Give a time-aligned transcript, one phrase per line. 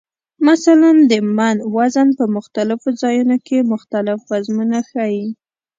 [0.47, 5.25] مثلا د "من" وزن په مختلفو ځایونو کې مختلف وزنونه ښیي.